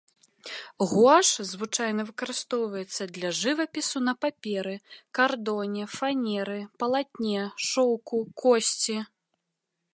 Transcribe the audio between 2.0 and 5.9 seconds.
выкарыстоўваецца для жывапісу на паперы, кардоне,